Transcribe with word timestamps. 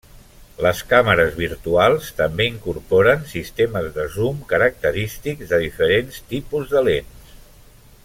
Les 0.65 0.79
càmeres 0.93 1.35
virtuals 1.41 2.07
també 2.21 2.47
incorporen 2.53 3.29
sistemes 3.35 3.93
de 3.99 4.09
zoom 4.17 4.43
característics 4.55 5.53
de 5.55 5.61
diferents 5.69 6.23
tipus 6.35 6.75
de 6.77 6.87
lents. 6.91 7.33